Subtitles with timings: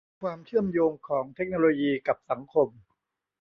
[0.21, 2.67] ความเชื่อมโยงของเทคโนโลยีกับสังคม